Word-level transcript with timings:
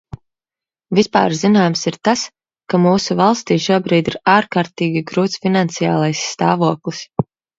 Vispārzināms 0.99 1.83
ir 1.91 1.97
tas, 2.09 2.23
ka 2.73 2.79
mūsu 2.87 3.17
valstī 3.19 3.57
šobrīd 3.67 4.09
ir 4.13 4.17
ārkārtīgi 4.37 5.05
grūts 5.13 5.43
finansiālais 5.47 6.25
stāvoklis. 6.33 7.05